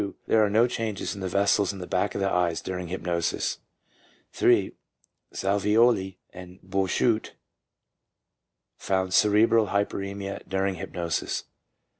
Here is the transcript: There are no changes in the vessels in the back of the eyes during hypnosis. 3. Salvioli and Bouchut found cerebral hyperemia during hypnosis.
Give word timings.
There 0.25 0.43
are 0.43 0.49
no 0.49 0.65
changes 0.65 1.13
in 1.13 1.21
the 1.21 1.27
vessels 1.27 1.71
in 1.71 1.77
the 1.77 1.85
back 1.85 2.15
of 2.15 2.21
the 2.21 2.27
eyes 2.31 2.59
during 2.59 2.87
hypnosis. 2.87 3.59
3. 4.33 4.71
Salvioli 5.31 6.17
and 6.31 6.59
Bouchut 6.63 7.33
found 8.79 9.13
cerebral 9.13 9.67
hyperemia 9.67 10.41
during 10.49 10.73
hypnosis. 10.73 11.43